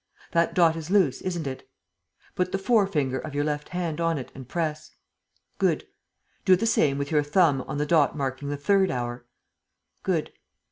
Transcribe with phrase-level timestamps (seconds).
[0.31, 1.69] That dot is loose, isn't it?
[2.33, 4.95] Put the fore finger of your left hand on it and press.
[5.59, 5.85] Good.
[6.43, 9.27] Do the same with your thumb on the dot marking the third hour.
[10.01, 10.33] Good.